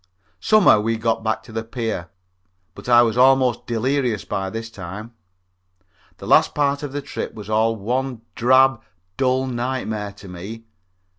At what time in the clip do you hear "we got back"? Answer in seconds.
0.79-1.43